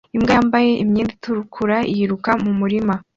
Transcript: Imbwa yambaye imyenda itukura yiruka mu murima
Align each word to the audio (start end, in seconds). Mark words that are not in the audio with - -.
Imbwa 0.15 0.31
yambaye 0.37 0.71
imyenda 0.83 1.11
itukura 1.17 1.77
yiruka 1.93 2.31
mu 2.43 2.51
murima 2.59 2.93